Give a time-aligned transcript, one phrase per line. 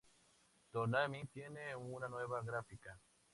[0.71, 2.99] Toonami tiene una nueva gráfica.